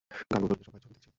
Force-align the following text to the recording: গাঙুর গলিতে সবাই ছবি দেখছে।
গাঙুর 0.31 0.47
গলিতে 0.49 0.65
সবাই 0.65 0.79
ছবি 0.79 0.91
দেখছে। 0.91 1.09